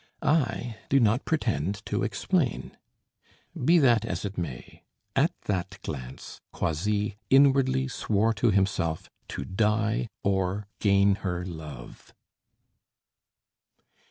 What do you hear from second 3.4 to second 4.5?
Be that as it